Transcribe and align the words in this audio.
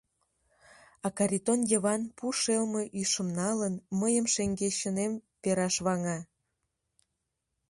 А 1.05 1.07
Каритон 1.17 1.59
Йыван, 1.71 2.01
пу 2.17 2.25
шелме 2.41 2.83
ӱшым 3.01 3.27
налын, 3.39 3.73
мыйым 3.99 4.25
шеҥгечынем 4.33 5.13
пераш 5.41 5.75
ваҥа. 5.85 6.17